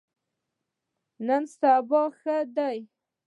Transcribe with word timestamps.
نن 1.27 1.43
سبا 1.57 2.01
ښه 2.19 2.35
دي. 2.55 2.77